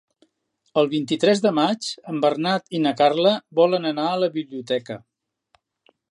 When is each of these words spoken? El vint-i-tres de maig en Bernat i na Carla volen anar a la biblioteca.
El 0.81 0.87
vint-i-tres 0.93 1.41
de 1.45 1.51
maig 1.57 1.89
en 2.13 2.23
Bernat 2.23 2.73
i 2.79 2.81
na 2.85 2.93
Carla 3.01 3.33
volen 3.59 3.85
anar 3.91 4.07
a 4.13 4.19
la 4.23 4.31
biblioteca. 4.39 4.97